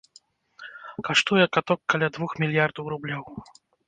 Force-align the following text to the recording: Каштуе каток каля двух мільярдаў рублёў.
Каштуе 1.09 1.45
каток 1.57 1.81
каля 1.95 2.07
двух 2.15 2.31
мільярдаў 2.45 2.89
рублёў. 2.95 3.23